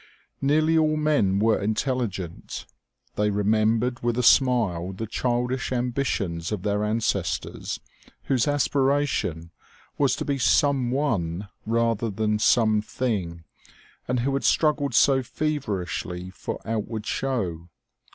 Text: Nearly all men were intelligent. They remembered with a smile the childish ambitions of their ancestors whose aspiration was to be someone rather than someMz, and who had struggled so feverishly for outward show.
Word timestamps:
Nearly 0.41 0.75
all 0.79 0.97
men 0.97 1.37
were 1.37 1.61
intelligent. 1.61 2.65
They 3.17 3.29
remembered 3.29 4.01
with 4.01 4.17
a 4.17 4.23
smile 4.23 4.93
the 4.93 5.05
childish 5.05 5.71
ambitions 5.71 6.51
of 6.51 6.63
their 6.63 6.83
ancestors 6.83 7.79
whose 8.23 8.47
aspiration 8.47 9.51
was 9.99 10.15
to 10.15 10.25
be 10.25 10.39
someone 10.39 11.49
rather 11.67 12.09
than 12.09 12.39
someMz, 12.39 13.43
and 14.07 14.19
who 14.21 14.33
had 14.33 14.43
struggled 14.43 14.95
so 14.95 15.21
feverishly 15.21 16.31
for 16.31 16.59
outward 16.67 17.05
show. 17.05 17.69